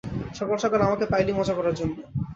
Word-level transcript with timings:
সকাল 0.35 0.57
সকাল 0.57 0.79
আমাকে 0.83 1.05
পাইলি 1.11 1.31
মজা 1.33 1.53
করার 1.55 1.75
জন্য! 1.79 1.95